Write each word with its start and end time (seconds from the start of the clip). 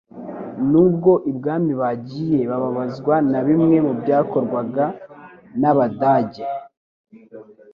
N'ubwo 0.69 1.11
ibwami 1.31 1.73
bagiye 1.81 2.39
bababazwa 2.51 3.15
na 3.31 3.39
bimwe 3.47 3.77
mu 3.85 3.93
byakorwaga 4.01 4.85
n'Abadage 5.59 6.43